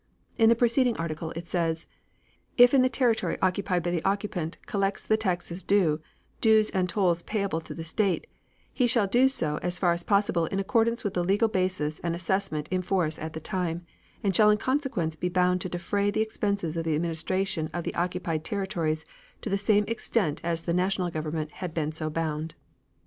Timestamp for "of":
16.75-16.83, 17.71-17.83